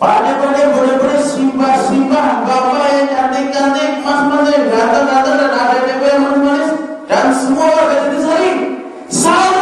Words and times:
Pandai-pandai 0.00 0.72
boleh-boleh 0.72 1.20
simbah-simbah 1.20 2.48
Bapak 2.48 2.88
yang 2.88 3.08
cantik-cantik 3.12 4.00
Mas-mas 4.00 4.48
yang 4.48 4.72
ganteng-ganteng 4.72 5.36
Dan 5.36 5.52
ada 5.52 5.76
DP 5.84 6.02
yang 6.08 6.20
manis-manis 6.24 6.70
Dan 7.04 7.26
semua 7.36 7.68
warga 7.68 8.08
Jatisari 8.08 8.50
Salam 9.12 9.52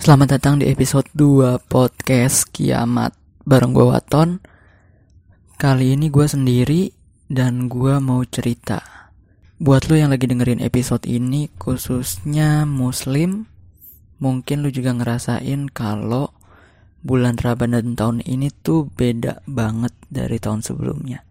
Selamat 0.00 0.28
datang 0.32 0.64
di 0.64 0.72
episode 0.72 1.12
2 1.12 1.60
podcast 1.68 2.48
Kiamat 2.48 3.12
bareng 3.44 3.76
gue 3.76 3.84
Waton. 3.84 4.53
Kali 5.64 5.96
ini 5.96 6.12
gue 6.12 6.28
sendiri 6.28 6.92
dan 7.24 7.72
gue 7.72 7.96
mau 7.96 8.20
cerita. 8.28 8.84
Buat 9.56 9.88
lo 9.88 9.96
yang 9.96 10.12
lagi 10.12 10.28
dengerin 10.28 10.60
episode 10.60 11.08
ini 11.08 11.48
khususnya 11.56 12.68
muslim, 12.68 13.48
mungkin 14.20 14.60
lo 14.60 14.68
juga 14.68 14.92
ngerasain 14.92 15.72
kalau 15.72 16.36
bulan 17.00 17.40
Ramadan 17.40 17.96
tahun 17.96 18.20
ini 18.28 18.52
tuh 18.60 18.92
beda 18.92 19.40
banget 19.48 19.96
dari 20.12 20.36
tahun 20.36 20.60
sebelumnya. 20.60 21.24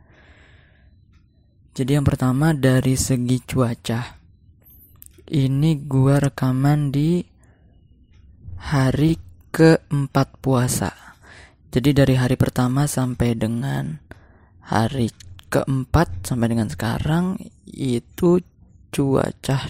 Jadi 1.77 1.93
yang 1.93 2.05
pertama 2.09 2.57
dari 2.57 2.97
segi 2.97 3.37
cuaca. 3.37 4.17
Ini 5.29 5.77
gue 5.85 6.15
rekaman 6.17 6.89
di 6.89 7.21
hari 8.65 9.13
keempat 9.53 10.41
puasa. 10.41 10.89
Jadi 11.69 11.89
dari 11.93 12.17
hari 12.17 12.33
pertama 12.33 12.89
sampai 12.89 13.37
dengan 13.37 14.02
hari 14.63 15.11
keempat 15.51 16.25
sampai 16.25 16.47
dengan 16.49 16.71
sekarang 16.71 17.37
itu 17.69 18.41
cuaca 18.89 19.69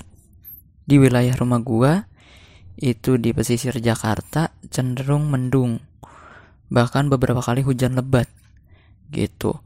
di 0.83 0.95
wilayah 0.99 1.33
rumah 1.35 1.59
gua 1.59 2.05
itu 2.77 3.15
di 3.21 3.31
pesisir 3.31 3.77
Jakarta 3.79 4.53
cenderung 4.69 5.29
mendung. 5.29 5.79
Bahkan 6.73 7.09
beberapa 7.11 7.41
kali 7.41 7.61
hujan 7.61 7.97
lebat 7.97 8.25
gitu. 9.13 9.61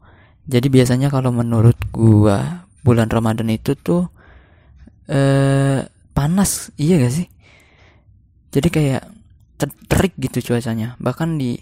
Jadi 0.48 0.68
biasanya 0.72 1.08
kalau 1.12 1.32
menurut 1.32 1.76
gua 1.92 2.68
bulan 2.84 3.08
Ramadan 3.08 3.52
itu 3.52 3.76
tuh 3.76 4.08
eh 5.08 5.84
panas, 6.12 6.74
iya 6.76 7.00
gak 7.00 7.14
sih? 7.14 7.28
Jadi 8.48 8.68
kayak 8.68 9.02
terik 9.90 10.14
gitu 10.20 10.52
cuacanya 10.52 10.94
bahkan 11.02 11.34
di 11.34 11.58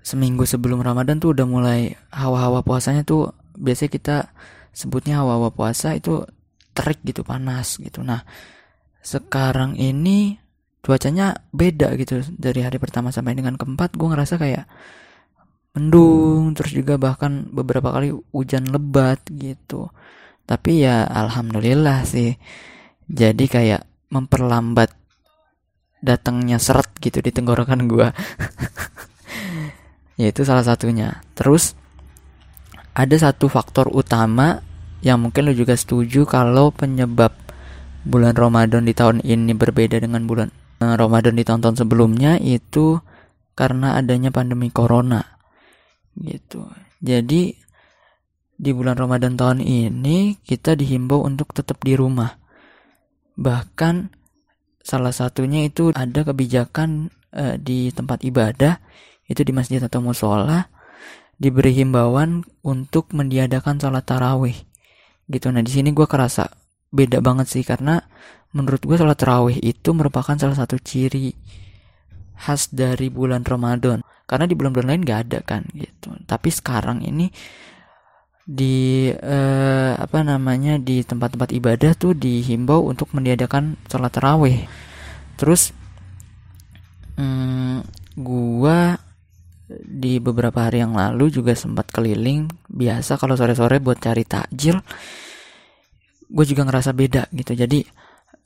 seminggu 0.00 0.48
sebelum 0.48 0.80
Ramadan 0.80 1.20
tuh 1.20 1.36
udah 1.36 1.46
mulai 1.46 1.92
hawa-hawa 2.12 2.64
puasanya 2.64 3.04
tuh 3.04 3.32
biasanya 3.56 3.90
kita 3.92 4.16
sebutnya 4.72 5.20
hawa-hawa 5.20 5.52
puasa 5.52 5.92
itu 5.92 6.24
terik 6.72 7.02
gitu 7.04 7.26
panas 7.26 7.76
gitu. 7.76 8.00
Nah 8.00 8.24
sekarang 9.00 9.76
ini 9.76 10.36
cuacanya 10.80 11.36
beda 11.52 11.92
gitu 12.00 12.24
dari 12.32 12.64
hari 12.64 12.80
pertama 12.80 13.12
sampai 13.12 13.36
dengan 13.36 13.60
keempat 13.60 13.96
gue 13.96 14.08
ngerasa 14.08 14.40
kayak 14.40 14.64
mendung 15.76 16.56
terus 16.56 16.72
juga 16.74 16.96
bahkan 16.96 17.46
beberapa 17.52 17.92
kali 17.92 18.14
hujan 18.32 18.72
lebat 18.72 19.20
gitu. 19.28 19.92
Tapi 20.48 20.82
ya 20.82 21.06
alhamdulillah 21.06 22.02
sih 22.08 22.34
jadi 23.06 23.44
kayak 23.46 23.82
memperlambat 24.10 24.90
datangnya 26.00 26.56
seret 26.56 26.88
gitu 26.98 27.20
di 27.20 27.28
tenggorokan 27.30 27.84
gue 27.84 28.08
ya 30.20 30.28
itu 30.28 30.44
salah 30.44 30.60
satunya. 30.60 31.24
Terus 31.32 31.72
ada 32.92 33.16
satu 33.16 33.48
faktor 33.48 33.88
utama 33.88 34.60
yang 35.00 35.24
mungkin 35.24 35.48
lo 35.48 35.56
juga 35.56 35.72
setuju 35.72 36.28
kalau 36.28 36.68
penyebab 36.68 37.32
bulan 38.04 38.36
Ramadan 38.36 38.84
di 38.84 38.92
tahun 38.92 39.24
ini 39.24 39.56
berbeda 39.56 39.96
dengan 39.96 40.28
bulan 40.28 40.52
eh, 40.84 40.94
Ramadan 41.00 41.32
di 41.32 41.44
tahun-tahun 41.48 41.80
sebelumnya 41.80 42.36
itu 42.36 43.00
karena 43.56 43.96
adanya 43.96 44.28
pandemi 44.28 44.68
corona 44.68 45.24
gitu. 46.20 46.68
Jadi 47.00 47.56
di 48.60 48.70
bulan 48.76 49.00
Ramadan 49.00 49.40
tahun 49.40 49.64
ini 49.64 50.36
kita 50.44 50.76
dihimbau 50.76 51.24
untuk 51.24 51.56
tetap 51.56 51.80
di 51.80 51.96
rumah. 51.96 52.36
Bahkan 53.40 54.20
Salah 54.80 55.12
satunya 55.12 55.68
itu 55.68 55.92
ada 55.92 56.24
kebijakan 56.24 57.12
uh, 57.36 57.60
di 57.60 57.92
tempat 57.92 58.24
ibadah, 58.24 58.80
itu 59.30 59.46
di 59.46 59.54
masjid 59.54 59.78
atau 59.78 60.02
musola, 60.02 60.66
diberi 61.38 61.70
himbauan 61.78 62.42
untuk 62.66 63.14
mendiadakan 63.14 63.78
salat 63.78 64.02
tarawih. 64.02 64.58
Gitu. 65.30 65.46
Nah 65.54 65.62
di 65.62 65.70
sini 65.70 65.94
gue 65.94 66.04
kerasa 66.10 66.50
beda 66.90 67.22
banget 67.22 67.46
sih 67.46 67.62
karena 67.62 68.02
menurut 68.50 68.82
gue 68.82 68.98
salat 68.98 69.14
tarawih 69.14 69.56
itu 69.62 69.94
merupakan 69.94 70.34
salah 70.34 70.58
satu 70.58 70.82
ciri 70.82 71.30
khas 72.34 72.74
dari 72.74 73.06
bulan 73.08 73.46
Ramadan. 73.46 74.02
Karena 74.26 74.46
di 74.46 74.54
bulan-bulan 74.54 74.94
lain 74.94 75.02
gak 75.06 75.20
ada 75.30 75.38
kan 75.42 75.62
gitu. 75.74 76.10
Tapi 76.26 76.48
sekarang 76.50 77.02
ini 77.02 77.30
di 78.50 79.10
eh, 79.10 79.92
apa 79.94 80.26
namanya 80.26 80.74
di 80.74 81.06
tempat-tempat 81.06 81.54
ibadah 81.54 81.94
tuh 81.94 82.18
dihimbau 82.18 82.82
untuk 82.90 83.14
meniadakan 83.14 83.78
sholat 83.86 84.10
tarawih. 84.10 84.66
Terus 85.38 85.70
hmm, 87.14 87.86
gua 88.18 88.98
di 89.86 90.18
beberapa 90.18 90.66
hari 90.66 90.82
yang 90.82 90.98
lalu 90.98 91.30
juga 91.30 91.54
sempat 91.54 91.90
keliling 91.94 92.50
biasa 92.66 93.16
kalau 93.20 93.38
sore-sore 93.38 93.78
buat 93.78 94.02
cari 94.02 94.26
takjil 94.26 94.82
gue 96.30 96.44
juga 96.46 96.62
ngerasa 96.66 96.90
beda 96.94 97.30
gitu 97.34 97.54
jadi 97.54 97.80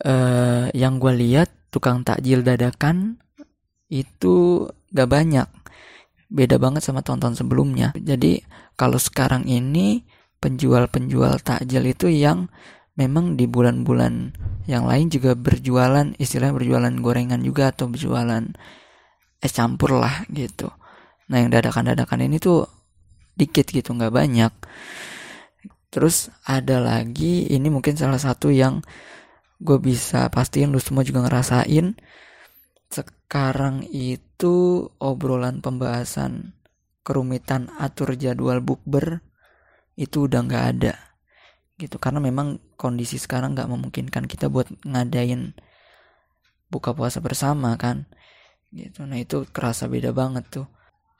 eh, 0.04 0.64
yang 0.76 1.00
gue 1.00 1.12
lihat 1.12 1.48
tukang 1.72 2.04
takjil 2.04 2.44
dadakan 2.44 3.16
itu 3.88 4.66
gak 4.92 5.10
banyak 5.10 5.48
beda 6.34 6.56
banget 6.58 6.82
sama 6.82 7.06
tahun-tahun 7.06 7.46
sebelumnya. 7.46 7.94
Jadi 7.94 8.42
kalau 8.74 8.98
sekarang 8.98 9.46
ini 9.46 10.02
penjual-penjual 10.42 11.40
takjil 11.40 11.86
itu 11.86 12.10
yang 12.10 12.50
memang 12.98 13.38
di 13.38 13.46
bulan-bulan 13.46 14.34
yang 14.66 14.84
lain 14.90 15.10
juga 15.10 15.38
berjualan 15.38 16.14
istilah 16.18 16.50
berjualan 16.50 16.92
gorengan 16.98 17.42
juga 17.42 17.70
atau 17.70 17.86
berjualan 17.86 18.44
es 19.38 19.52
campur 19.54 19.94
lah 19.94 20.26
gitu. 20.28 20.68
Nah 21.30 21.40
yang 21.40 21.50
dadakan-dadakan 21.52 22.28
ini 22.28 22.36
tuh 22.36 22.68
dikit 23.34 23.66
gitu 23.70 23.96
nggak 23.96 24.14
banyak. 24.14 24.52
Terus 25.88 26.30
ada 26.42 26.82
lagi 26.82 27.46
ini 27.48 27.70
mungkin 27.70 27.94
salah 27.94 28.18
satu 28.18 28.50
yang 28.50 28.82
gue 29.62 29.78
bisa 29.78 30.26
pastiin 30.28 30.74
lu 30.74 30.82
semua 30.82 31.06
juga 31.06 31.22
ngerasain. 31.24 31.94
Sekarang 32.90 33.86
itu 33.90 34.86
obrolan 34.98 35.62
pembahasan 35.62 36.54
kerumitan 37.06 37.70
atur 37.78 38.16
jadwal 38.18 38.58
bukber 38.58 39.22
itu 39.94 40.26
udah 40.26 40.40
nggak 40.44 40.64
ada 40.76 40.94
gitu. 41.78 41.96
Karena 42.02 42.18
memang 42.18 42.58
kondisi 42.74 43.16
sekarang 43.16 43.54
nggak 43.54 43.70
memungkinkan 43.70 44.26
kita 44.26 44.50
buat 44.50 44.66
ngadain 44.82 45.54
buka 46.68 46.90
puasa 46.90 47.22
bersama 47.22 47.78
kan 47.78 48.10
gitu. 48.74 49.06
Nah 49.06 49.22
itu 49.22 49.46
kerasa 49.54 49.86
beda 49.86 50.10
banget 50.10 50.42
tuh 50.50 50.66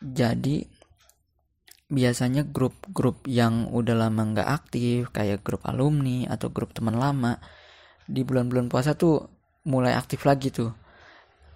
jadi 0.03 0.67
biasanya 1.95 2.49
grup-grup 2.49 3.29
yang 3.29 3.69
udah 3.71 3.95
lama 3.95 4.23
nggak 4.35 4.49
aktif 4.49 5.13
kayak 5.15 5.45
grup 5.45 5.63
alumni 5.69 6.27
atau 6.33 6.49
grup 6.51 6.73
teman 6.73 6.97
lama 6.97 7.39
di 8.05 8.25
bulan-bulan 8.25 8.67
puasa 8.73 8.97
tuh 8.97 9.23
mulai 9.69 9.95
aktif 9.97 10.25
lagi 10.25 10.51
tuh. 10.53 10.73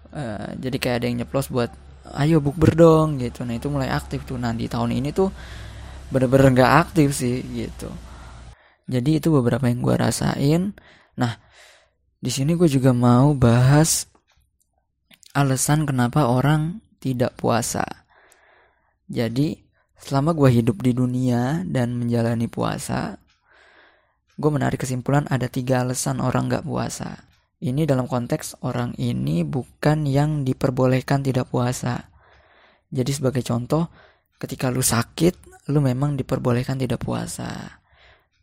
Uh, 0.09 0.57
jadi 0.57 0.77
kayak 0.81 0.95
ada 1.01 1.05
yang 1.05 1.17
nyeplos 1.21 1.53
buat 1.53 1.69
ayo 2.17 2.41
bukber 2.41 2.73
dong 2.73 3.21
gitu. 3.21 3.45
Nah 3.45 3.57
itu 3.57 3.69
mulai 3.69 3.91
aktif 3.91 4.25
tuh. 4.25 4.37
Nah 4.39 4.55
di 4.55 4.65
tahun 4.65 4.95
ini 4.95 5.09
tuh 5.13 5.29
bener-bener 6.09 6.55
nggak 6.55 6.73
aktif 6.89 7.13
sih 7.13 7.43
gitu. 7.53 7.89
Jadi 8.89 9.21
itu 9.21 9.29
beberapa 9.29 9.69
yang 9.69 9.85
gue 9.85 9.95
rasain. 9.97 10.73
Nah 11.17 11.37
di 12.17 12.31
sini 12.33 12.57
gue 12.57 12.65
juga 12.65 12.89
mau 12.95 13.37
bahas 13.37 14.09
alasan 15.37 15.85
kenapa 15.85 16.25
orang 16.25 16.81
tidak 16.97 17.37
puasa 17.37 17.98
jadi 19.09 19.57
selama 19.99 20.31
gue 20.37 20.49
hidup 20.61 20.79
di 20.79 20.95
dunia 20.95 21.65
dan 21.67 21.97
menjalani 21.97 22.47
puasa 22.47 23.19
gue 24.39 24.51
menarik 24.53 24.79
kesimpulan 24.79 25.27
ada 25.27 25.51
tiga 25.51 25.83
alasan 25.83 26.23
orang 26.23 26.47
nggak 26.47 26.63
puasa 26.63 27.29
ini 27.59 27.83
dalam 27.83 28.07
konteks 28.07 28.63
orang 28.63 28.95
ini 28.95 29.43
bukan 29.43 30.07
yang 30.07 30.47
diperbolehkan 30.47 31.19
tidak 31.19 31.51
puasa. 31.51 32.07
Jadi 32.87 33.11
sebagai 33.11 33.43
contoh, 33.43 33.91
ketika 34.39 34.71
lu 34.71 34.79
sakit, 34.79 35.67
lu 35.67 35.83
memang 35.83 36.15
diperbolehkan 36.15 36.79
tidak 36.79 37.03
puasa. 37.03 37.83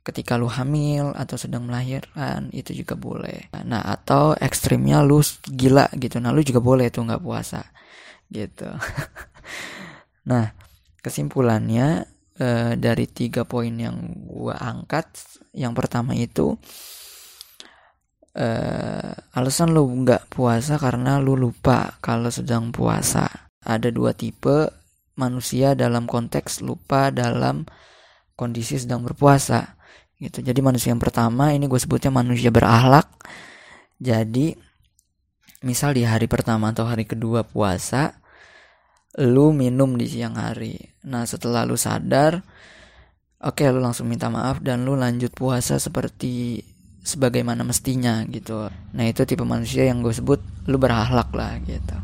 Ketika 0.05 0.37
lu 0.37 0.53
hamil 0.53 1.17
atau 1.17 1.41
sedang 1.41 1.65
melahirkan, 1.65 2.53
itu 2.53 2.77
juga 2.77 2.93
boleh. 2.95 3.49
Nah, 3.65 3.89
atau 3.89 4.37
ekstrimnya 4.37 5.01
lu 5.01 5.25
gila 5.49 5.89
gitu. 5.97 6.21
Nah, 6.21 6.37
lu 6.37 6.45
juga 6.45 6.61
boleh 6.61 6.93
tuh 6.93 7.09
nggak 7.09 7.25
puasa. 7.25 7.65
Gitu. 8.29 8.69
nah, 10.26 10.52
kesimpulannya 11.00 12.05
eh, 12.37 12.73
dari 12.76 13.06
tiga 13.06 13.46
poin 13.46 13.73
yang 13.73 13.96
gue 14.26 14.52
angkat 14.52 15.06
yang 15.56 15.73
pertama 15.73 16.12
itu 16.12 16.58
eh, 18.37 19.12
alasan 19.32 19.73
lu 19.73 19.87
nggak 19.87 20.28
puasa 20.28 20.76
karena 20.76 21.23
lu 21.23 21.38
lupa 21.38 21.96
kalau 22.05 22.28
sedang 22.28 22.75
puasa. 22.75 23.31
Ada 23.67 23.90
dua 23.90 24.14
tipe 24.14 24.70
manusia 25.19 25.75
dalam 25.75 26.06
konteks 26.06 26.62
lupa 26.62 27.11
dalam 27.11 27.67
kondisi 28.38 28.79
sedang 28.79 29.02
berpuasa 29.02 29.75
gitu. 30.20 30.38
Jadi 30.44 30.61
manusia 30.62 30.94
yang 30.94 31.02
pertama 31.02 31.50
ini 31.50 31.67
gue 31.67 31.81
sebutnya 31.81 32.14
manusia 32.14 32.55
berakhlak 32.55 33.11
jadi 33.96 34.56
misal 35.64 35.96
di 35.96 36.05
hari 36.05 36.29
pertama 36.29 36.72
atau 36.72 36.84
hari 36.84 37.08
kedua 37.08 37.43
puasa 37.49 38.20
lu 39.17 39.53
minum 39.57 39.97
di 39.97 40.05
siang 40.05 40.37
hari. 40.37 40.77
Nah 41.09 41.25
setelah 41.25 41.65
lu 41.65 41.79
sadar 41.79 42.45
oke 43.41 43.65
lu 43.73 43.81
langsung 43.81 44.09
minta 44.09 44.29
maaf 44.29 44.61
dan 44.61 44.85
lu 44.85 44.97
lanjut 44.97 45.33
puasa 45.33 45.81
seperti 45.81 46.61
sebagaimana 47.07 47.63
mestinya 47.63 48.27
gitu. 48.29 48.69
Nah 48.69 49.05
itu 49.07 49.23
tipe 49.23 49.47
manusia 49.47 49.87
yang 49.87 50.03
gue 50.03 50.13
sebut 50.13 50.43
lu 50.67 50.77
berakhlak 50.77 51.31
lah 51.33 51.57
gitu. 51.65 51.97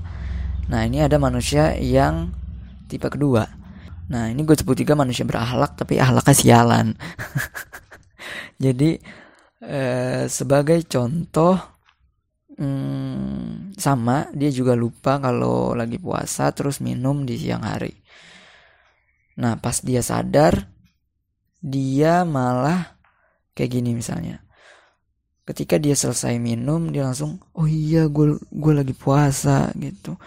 Nah 0.71 0.87
ini 0.87 1.03
ada 1.03 1.19
manusia 1.19 1.75
yang 1.77 2.31
tipe 2.87 3.11
kedua. 3.11 3.45
Nah 4.09 4.31
ini 4.31 4.47
gue 4.47 4.57
sebut 4.57 4.79
juga 4.79 4.95
manusia 4.95 5.27
berakhlak 5.27 5.77
tapi 5.77 5.99
akhlaknya 5.99 6.37
sialan. 6.37 6.87
Jadi 8.65 8.97
eh, 9.61 10.25
sebagai 10.31 10.81
contoh 10.87 11.72
hmm, 12.59 13.77
sama 13.77 14.29
dia 14.37 14.49
juga 14.53 14.77
lupa 14.77 15.21
kalau 15.21 15.73
lagi 15.73 15.97
puasa 15.97 16.53
terus 16.53 16.81
minum 16.81 17.25
di 17.25 17.39
siang 17.39 17.65
hari. 17.65 17.93
Nah 19.41 19.57
pas 19.57 19.81
dia 19.81 20.05
sadar 20.05 20.69
dia 21.63 22.27
malah 22.27 22.99
kayak 23.55 23.71
gini 23.81 23.97
misalnya. 23.97 24.43
Ketika 25.43 25.79
dia 25.79 25.99
selesai 25.99 26.39
minum 26.39 26.91
dia 26.95 27.07
langsung 27.07 27.43
oh 27.57 27.67
iya 27.67 28.07
gue 28.07 28.39
gue 28.39 28.73
lagi 28.75 28.95
puasa 28.95 29.71
gitu. 29.79 30.19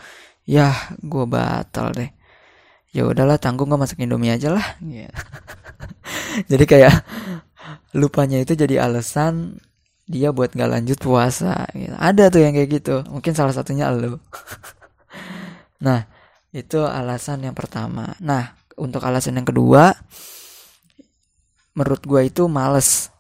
Ya 0.46 0.74
gue 1.02 1.26
batal 1.26 1.92
deh. 1.96 2.12
Ya 2.96 3.04
udahlah 3.04 3.36
tanggung 3.36 3.68
gue 3.68 3.80
masak 3.80 4.00
indomie 4.00 4.32
aja 4.32 4.56
lah. 4.56 4.66
Yeah. 4.80 5.12
jadi 6.52 6.64
kayak 6.64 6.94
lupanya 7.96 8.44
itu 8.44 8.56
jadi 8.56 8.88
alasan 8.88 9.60
dia 10.06 10.30
buat 10.30 10.54
nggak 10.54 10.70
lanjut 10.70 11.00
puasa 11.02 11.66
gitu. 11.74 11.98
ada 11.98 12.30
tuh 12.30 12.42
yang 12.46 12.54
kayak 12.54 12.70
gitu. 12.82 12.96
Mungkin 13.10 13.34
salah 13.34 13.54
satunya 13.54 13.90
lo. 13.90 14.22
Nah 15.76 16.08
itu 16.56 16.82
alasan 16.82 17.46
yang 17.46 17.54
pertama. 17.54 18.16
Nah 18.24 18.56
untuk 18.80 19.04
alasan 19.04 19.38
yang 19.38 19.46
kedua 19.46 19.92
menurut 21.76 22.02
gue 22.08 22.22
itu 22.32 22.48
males. 22.48 23.12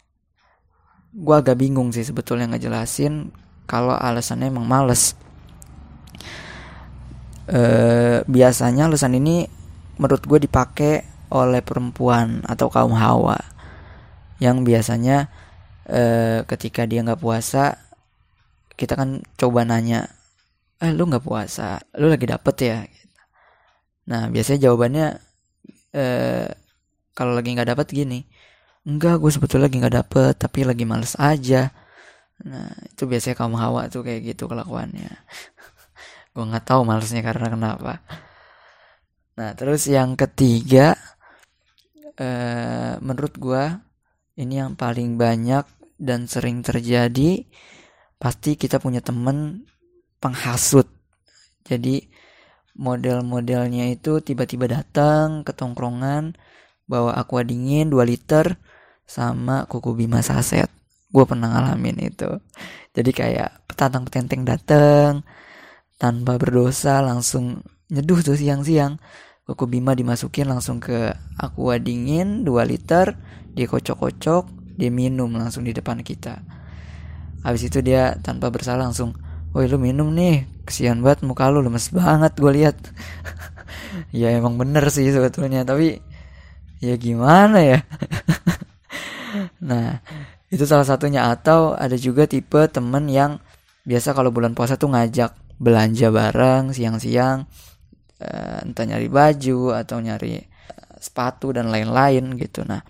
Gue 1.11 1.35
agak 1.35 1.59
bingung 1.59 1.91
sih 1.91 2.03
sebetulnya 2.03 2.47
ngejelasin 2.47 3.29
kalau 3.67 3.93
alasannya 3.93 4.49
emang 4.49 4.65
males. 4.65 5.13
E, 7.45 7.61
biasanya 8.25 8.87
alasan 8.89 9.19
ini 9.19 9.45
menurut 9.99 10.23
gue 10.25 10.39
dipakai 10.47 11.03
oleh 11.29 11.59
perempuan 11.59 12.41
atau 12.47 12.71
kaum 12.71 12.95
hawa. 12.95 13.37
Yang 14.39 14.57
biasanya 14.63 15.27
eh, 15.89 16.41
ketika 16.49 16.85
dia 16.89 17.01
nggak 17.05 17.21
puasa 17.21 17.77
kita 18.75 18.93
kan 18.99 19.23
coba 19.39 19.63
nanya 19.63 20.09
eh 20.83 20.91
lu 20.91 21.07
nggak 21.07 21.23
puasa? 21.23 21.79
Lu 21.95 22.11
lagi 22.11 22.27
dapet 22.27 22.55
ya? 22.61 22.77
Nah 24.11 24.27
biasanya 24.33 24.69
jawabannya 24.69 25.07
eh, 25.95 26.47
kalau 27.15 27.33
lagi 27.37 27.49
nggak 27.55 27.69
dapet 27.71 27.87
gini 27.95 28.19
enggak 28.85 29.17
gue 29.17 29.31
sebetulnya 29.33 29.65
lagi 29.67 29.77
nggak 29.81 29.95
dapet 30.03 30.33
tapi 30.37 30.59
lagi 30.67 30.85
males 30.85 31.15
aja. 31.17 31.71
Nah 32.45 32.69
itu 32.91 33.03
biasanya 33.07 33.35
kaum 33.39 33.55
hawa 33.57 33.87
tuh 33.89 34.03
kayak 34.05 34.35
gitu 34.35 34.45
kelakuannya. 34.51 35.09
Gue 36.35 36.43
nggak 36.43 36.67
tahu 36.67 36.83
malesnya 36.83 37.23
karena 37.23 37.47
kenapa. 37.47 38.03
Nah, 39.35 39.51
terus 39.59 39.83
yang 39.91 40.15
ketiga, 40.15 40.95
eh, 42.19 42.95
menurut 43.03 43.33
gua 43.35 43.63
ini 44.35 44.59
yang 44.59 44.75
paling 44.75 45.15
banyak 45.15 45.63
dan 45.95 46.27
sering 46.27 46.59
terjadi, 46.59 47.47
pasti 48.19 48.59
kita 48.59 48.83
punya 48.83 48.99
temen 48.99 49.63
penghasut. 50.19 50.87
Jadi 51.63 52.03
model-modelnya 52.75 53.95
itu 53.95 54.19
tiba-tiba 54.19 54.67
datang 54.67 55.47
ke 55.47 55.55
tongkrongan 55.55 56.35
bawa 56.85 57.15
aqua 57.15 57.41
dingin 57.41 57.87
2 57.87 58.03
liter 58.03 58.59
sama 59.07 59.63
kuku 59.65 59.95
bima 59.95 60.19
saset. 60.19 60.67
Gue 61.09 61.23
pernah 61.23 61.55
ngalamin 61.55 62.11
itu. 62.11 62.27
Jadi 62.91 63.11
kayak 63.15 63.63
petantang 63.71 64.03
petenteng 64.03 64.43
datang 64.43 65.23
tanpa 65.95 66.35
berdosa 66.35 66.99
langsung 66.99 67.63
nyeduh 67.87 68.19
tuh 68.19 68.35
siang-siang 68.35 68.99
Koko 69.45 69.69
Bima 69.69 69.93
dimasukin 69.93 70.49
langsung 70.49 70.81
ke 70.81 71.13
aqua 71.37 71.77
dingin 71.77 72.41
2 72.41 72.49
liter 72.65 73.13
dia 73.53 73.69
kocok-kocok 73.69 74.49
dia 74.73 74.89
minum 74.89 75.29
langsung 75.37 75.61
di 75.61 75.69
depan 75.69 76.01
kita. 76.01 76.41
Habis 77.45 77.69
itu 77.69 77.85
dia 77.85 78.17
tanpa 78.25 78.49
bersalah 78.49 78.89
langsung 78.89 79.13
woi 79.53 79.69
lu 79.69 79.77
minum 79.77 80.09
nih 80.09 80.49
kesian 80.65 81.05
banget 81.05 81.21
muka 81.29 81.53
lu 81.53 81.61
lemes 81.61 81.93
banget 81.93 82.33
gue 82.35 82.51
lihat. 82.51 82.77
Ya 84.11 84.27
emang 84.27 84.59
bener 84.59 84.83
sih 84.91 85.07
sebetulnya 85.07 85.63
tapi 85.63 86.03
ya 86.83 86.97
gimana 86.99 87.63
ya? 87.63 87.79
Nah 89.69 90.03
itu 90.49 90.65
salah 90.67 90.83
satunya 90.83 91.31
atau 91.31 91.77
ada 91.77 91.95
juga 91.95 92.27
tipe 92.27 92.59
temen 92.67 93.07
yang 93.07 93.39
biasa 93.85 94.11
kalau 94.17 94.33
bulan 94.35 94.51
puasa 94.57 94.75
tuh 94.75 94.91
ngajak 94.91 95.31
belanja 95.61 96.11
bareng 96.11 96.75
siang-siang 96.75 97.47
uh, 98.21 98.63
entah 98.63 98.85
nyari 98.87 99.07
baju 99.11 99.75
atau 99.75 99.97
nyari 99.99 100.39
uh, 100.39 100.95
sepatu 100.99 101.51
dan 101.51 101.71
lain-lain 101.71 102.35
gitu. 102.39 102.63
Nah, 102.63 102.83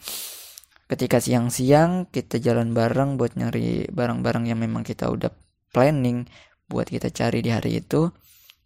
ketika 0.85 1.17
siang-siang 1.17 2.09
kita 2.13 2.37
jalan 2.37 2.75
bareng 2.75 3.17
buat 3.17 3.33
nyari 3.33 3.89
barang-barang 3.89 4.45
yang 4.49 4.59
memang 4.61 4.85
kita 4.85 5.09
udah 5.09 5.31
planning 5.73 6.29
buat 6.69 6.89
kita 6.89 7.09
cari 7.13 7.41
di 7.41 7.49
hari 7.53 7.81
itu, 7.81 8.09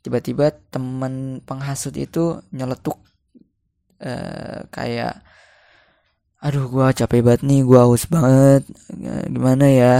tiba-tiba 0.03 0.51
teman 0.71 1.43
penghasut 1.43 1.95
itu 1.95 2.39
nyeletuk 2.51 2.99
uh, 4.03 4.67
kayak 4.71 5.23
aduh 6.39 6.71
gua 6.71 6.95
capek 6.95 7.19
banget 7.19 7.43
nih 7.43 7.67
gua 7.67 7.83
haus 7.83 8.07
banget 8.07 8.63
gimana 9.27 9.67
ya? 9.67 9.95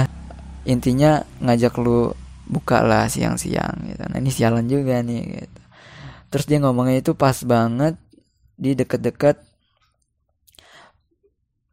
Intinya 0.67 1.23
ngajak 1.43 1.75
lu 1.79 2.15
buka 2.47 2.79
lah 2.83 3.11
siang-siang 3.11 3.91
gitu. 3.91 4.03
Nah 4.07 4.17
ini 4.19 4.31
sialan 4.31 4.67
juga 4.67 5.03
nih 5.03 5.21
gitu 5.43 5.59
terus 6.29 6.45
dia 6.45 6.61
ngomongnya 6.61 7.01
itu 7.01 7.17
pas 7.17 7.35
banget 7.45 7.97
di 8.59 8.77
deket-deket 8.77 9.41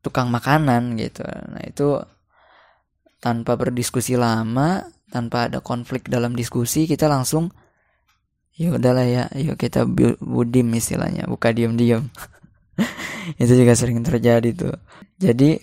tukang 0.00 0.30
makanan 0.30 0.94
gitu. 1.00 1.26
Nah 1.26 1.62
itu 1.66 1.98
tanpa 3.18 3.58
berdiskusi 3.58 4.14
lama 4.14 4.86
tanpa 5.10 5.50
ada 5.50 5.58
konflik 5.58 6.06
dalam 6.06 6.34
diskusi 6.38 6.86
kita 6.86 7.10
langsung 7.10 7.50
ya 8.56 8.72
udahlah 8.72 9.06
ya 9.06 9.25
yuk 9.36 9.58
kita 9.60 9.84
budim 10.22 10.72
istilahnya 10.72 11.28
buka 11.28 11.52
diem 11.52 11.76
diem 11.76 12.08
itu 13.42 13.52
juga 13.52 13.75
sering 13.75 14.00
terjadi 14.06 14.50
tuh. 14.54 14.76
Jadi 15.18 15.58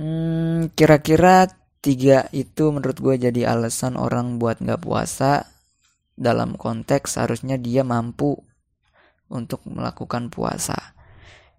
hmm, 0.00 0.72
kira-kira 0.72 1.50
tiga 1.84 2.26
itu 2.34 2.72
menurut 2.72 2.98
gue 2.98 3.14
jadi 3.30 3.52
alasan 3.52 3.94
orang 4.00 4.40
buat 4.40 4.58
nggak 4.58 4.82
puasa 4.82 5.46
dalam 6.16 6.56
konteks 6.56 7.20
harusnya 7.20 7.60
dia 7.60 7.84
mampu 7.84 8.40
untuk 9.28 9.62
melakukan 9.68 10.32
puasa 10.32 10.96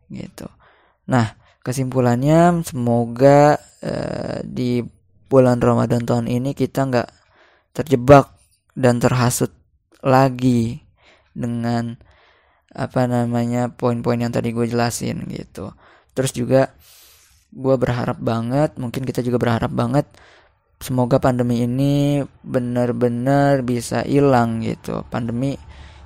gitu. 0.09 0.49
Nah, 1.07 1.37
kesimpulannya 1.61 2.65
semoga 2.65 3.61
eh, 3.85 4.41
di 4.43 4.81
bulan 5.27 5.61
Ramadan 5.61 6.03
tahun 6.03 6.27
ini 6.27 6.57
kita 6.57 6.87
nggak 6.89 7.09
terjebak 7.75 8.33
dan 8.73 8.97
terhasut 8.97 9.53
lagi 10.01 10.81
dengan 11.37 11.99
apa 12.73 13.09
namanya 13.09 13.73
poin-poin 13.73 14.21
yang 14.21 14.33
tadi 14.33 14.53
gue 14.53 14.65
jelasin 14.65 15.27
gitu. 15.29 15.73
Terus 16.13 16.31
juga 16.33 16.73
gue 17.53 17.75
berharap 17.79 18.19
banget, 18.19 18.75
mungkin 18.77 19.05
kita 19.07 19.23
juga 19.23 19.41
berharap 19.41 19.71
banget 19.71 20.05
semoga 20.77 21.17
pandemi 21.17 21.65
ini 21.65 22.21
benar-benar 22.45 23.65
bisa 23.65 24.05
hilang 24.05 24.61
gitu. 24.61 25.03
Pandemi 25.09 25.57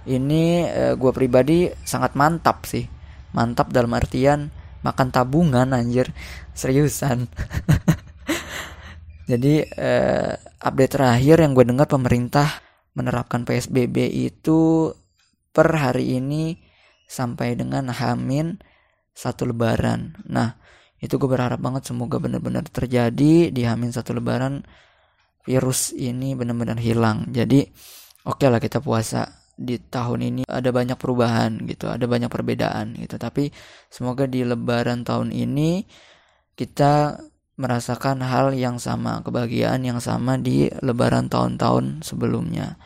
ini 0.08 0.66
eh, 0.66 0.94
gue 0.98 1.12
pribadi 1.14 1.70
sangat 1.84 2.16
mantap 2.18 2.66
sih. 2.66 2.88
Mantap 3.32 3.72
dalam 3.72 3.92
artian 3.96 4.52
makan 4.82 5.10
tabungan 5.14 5.72
anjir. 5.76 6.12
Seriusan. 6.56 7.28
Jadi 9.30 9.64
eh, 9.64 10.34
update 10.60 10.94
terakhir 10.98 11.40
yang 11.40 11.56
gue 11.56 11.66
dengar 11.68 11.88
pemerintah 11.88 12.60
menerapkan 12.92 13.48
psbb 13.48 14.12
itu 14.12 14.92
per 15.56 15.72
hari 15.72 16.20
ini 16.20 16.60
sampai 17.08 17.56
dengan 17.56 17.92
hamin 17.92 18.60
satu 19.12 19.48
lebaran. 19.48 20.16
Nah, 20.28 20.56
itu 21.02 21.14
gue 21.18 21.30
berharap 21.30 21.58
banget 21.58 21.90
semoga 21.90 22.22
benar-benar 22.22 22.62
terjadi 22.70 23.50
di 23.50 23.62
Hamin 23.66 23.90
satu 23.90 24.14
lebaran 24.14 24.62
virus 25.42 25.98
ini 25.98 26.38
benar-benar 26.38 26.78
hilang. 26.78 27.26
Jadi 27.34 27.66
oke 28.30 28.38
okay 28.38 28.48
lah 28.54 28.62
kita 28.62 28.78
puasa 28.78 29.26
di 29.58 29.82
tahun 29.82 30.22
ini 30.22 30.42
ada 30.46 30.70
banyak 30.70 30.98
perubahan 31.02 31.58
gitu, 31.66 31.90
ada 31.90 32.06
banyak 32.06 32.30
perbedaan 32.30 32.98
gitu. 33.02 33.18
Tapi 33.18 33.50
semoga 33.90 34.30
di 34.30 34.46
lebaran 34.46 35.02
tahun 35.02 35.34
ini 35.34 35.86
kita 36.54 37.18
merasakan 37.58 38.22
hal 38.26 38.54
yang 38.58 38.78
sama, 38.82 39.22
kebahagiaan 39.22 39.82
yang 39.86 40.02
sama 40.02 40.38
di 40.38 40.70
lebaran 40.82 41.30
tahun-tahun 41.30 42.06
sebelumnya. 42.06 42.78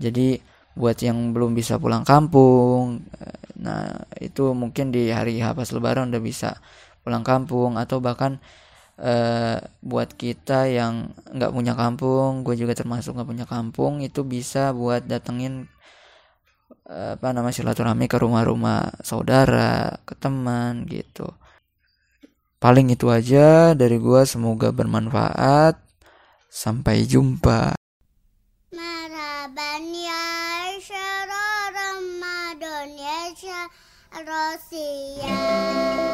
Jadi 0.00 0.36
buat 0.72 0.96
yang 1.04 1.36
belum 1.36 1.52
bisa 1.52 1.76
pulang 1.76 2.04
kampung, 2.04 3.04
eh, 3.20 3.40
nah 3.60 3.92
itu 4.20 4.56
mungkin 4.56 4.88
di 4.88 5.12
hari 5.12 5.36
H 5.40 5.52
pas 5.52 5.68
lebaran 5.68 6.08
udah 6.08 6.22
bisa 6.24 6.56
pulang 7.02 7.26
kampung 7.26 7.76
atau 7.76 7.98
bahkan 7.98 8.38
uh, 8.98 9.58
buat 9.82 10.14
kita 10.14 10.70
yang 10.70 11.10
nggak 11.34 11.52
punya 11.52 11.74
kampung 11.74 12.46
gue 12.46 12.54
juga 12.54 12.78
termasuk 12.78 13.18
nggak 13.18 13.28
punya 13.28 13.46
kampung 13.46 14.02
itu 14.02 14.22
bisa 14.22 14.70
buat 14.70 15.06
datengin 15.06 15.66
uh, 16.88 17.18
apa 17.18 17.34
nama 17.34 17.50
silaturahmi 17.50 18.06
ke 18.06 18.16
rumah-rumah 18.18 19.02
saudara 19.02 19.98
ke 20.06 20.14
teman 20.18 20.86
gitu. 20.86 21.26
Paling 22.62 22.94
itu 22.94 23.10
aja 23.10 23.74
dari 23.74 23.98
gue 23.98 24.22
semoga 24.22 24.70
bermanfaat. 24.70 25.82
Sampai 26.52 27.08
jumpa. 27.08 27.74
Marhaban 28.70 29.82
ya 29.90 30.22
Ramadan 31.74 32.94
ya 32.94 33.66
Rosia 34.12 36.11